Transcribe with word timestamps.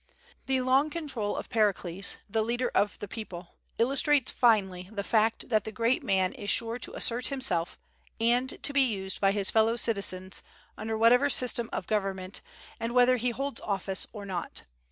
The 0.47 0.61
long 0.61 0.89
control 0.89 1.35
of 1.37 1.51
Pericles, 1.51 2.15
"the 2.27 2.41
leader 2.41 2.71
of 2.73 2.97
the 2.97 3.07
people," 3.07 3.57
illustrates 3.77 4.31
finely 4.31 4.89
the 4.91 5.03
fact 5.03 5.49
that 5.49 5.63
the 5.63 5.71
great 5.71 6.01
man 6.01 6.33
is 6.33 6.49
sure 6.49 6.79
to 6.79 6.93
assert 6.95 7.27
himself 7.27 7.77
and 8.19 8.57
to 8.63 8.73
be 8.73 8.81
used 8.81 9.21
by 9.21 9.31
his 9.31 9.51
fellow 9.51 9.75
citizens 9.77 10.41
under 10.75 10.97
whatever 10.97 11.29
system 11.29 11.69
of 11.71 11.85
government, 11.85 12.41
and 12.79 12.93
whether 12.95 13.17
he 13.17 13.29
holds 13.29 13.61
office 13.61 14.07
or 14.11 14.25
not. 14.25 14.63